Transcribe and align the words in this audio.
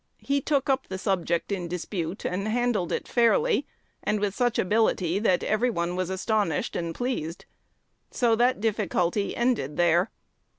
He 0.23 0.41
took 0.41 0.67
up 0.67 0.87
the 0.87 0.97
subject 0.97 1.51
in 1.51 1.67
dispute, 1.67 2.25
and 2.25 2.47
handled 2.47 2.91
it 2.91 3.07
fairly, 3.07 3.67
and 4.03 4.19
with 4.19 4.33
such 4.33 4.57
ability 4.57 5.19
that 5.19 5.43
every 5.43 5.69
one 5.69 5.95
was 5.95 6.09
astonished 6.09 6.75
and 6.75 6.95
pleased. 6.95 7.45
So 8.09 8.35
that 8.35 8.59
difficulty 8.59 9.35
ended 9.35 9.77
there. 9.77 10.09